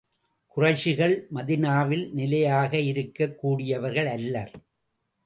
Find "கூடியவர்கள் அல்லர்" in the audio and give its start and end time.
3.39-4.51